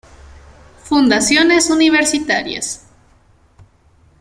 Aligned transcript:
Fundaciones 0.83 1.69
Universitarias. 1.69 2.87